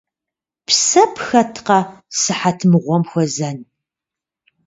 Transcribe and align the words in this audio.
Псэ 0.67 1.03
пхэткъэ, 1.13 1.79
сыхьэт 2.19 2.59
мыгъуэм 2.71 3.03
хуэзэн? 3.09 3.57